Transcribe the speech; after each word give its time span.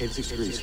86 0.00 0.28
degrees. 0.28 0.60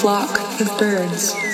Flock 0.00 0.60
of 0.62 0.78
birds. 0.78 1.49